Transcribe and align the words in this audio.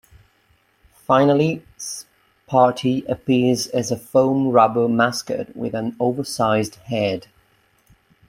Finally, 0.95 1.61
Sparty 1.77 3.07
appears 3.07 3.67
as 3.67 3.91
a 3.91 3.95
foam 3.95 4.47
rubber 4.47 4.87
mascot 4.87 5.55
with 5.55 5.75
an 5.75 5.95
oversized 5.99 6.77
head. 6.77 7.27